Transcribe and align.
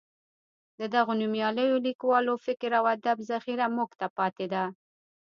د 0.79 0.81
دغو 0.93 1.13
نومیالیو 1.21 1.83
لیکوالو 1.87 2.33
فکر 2.45 2.69
او 2.79 2.85
ادب 2.95 3.17
ذخیره 3.29 3.67
موږ 3.75 3.89
ته 3.99 4.07
پاتې 4.17 4.45
ده. 4.53 4.63